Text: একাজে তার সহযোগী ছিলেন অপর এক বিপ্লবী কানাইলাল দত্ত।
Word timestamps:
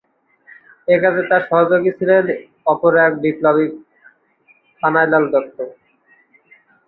একাজে 0.87 1.23
তার 1.29 1.41
সহযোগী 1.49 1.91
ছিলেন 1.97 2.25
অপর 2.65 2.93
এক 3.05 3.13
বিপ্লবী 3.23 3.65
কানাইলাল 4.83 5.23
দত্ত। 5.33 5.57